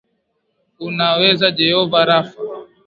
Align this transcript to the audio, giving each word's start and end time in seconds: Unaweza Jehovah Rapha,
Unaweza 0.87 1.47
Jehovah 1.57 2.05
Rapha, 2.07 2.39